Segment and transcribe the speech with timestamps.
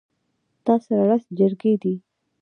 [0.65, 1.93] تاسره لس چرګې دي